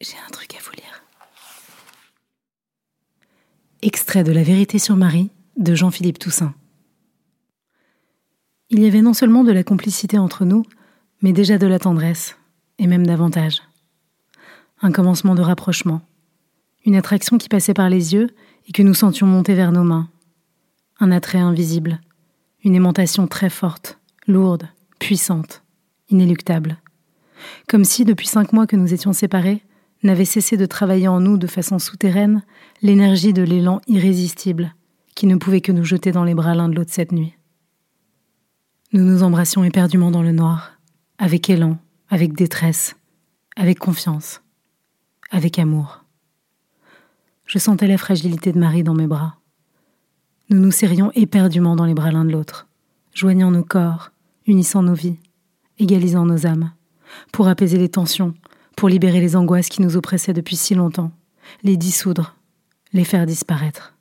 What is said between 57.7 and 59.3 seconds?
les tensions, pour libérer